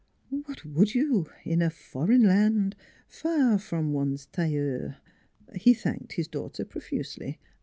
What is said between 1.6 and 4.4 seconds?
a foreign land, far from one's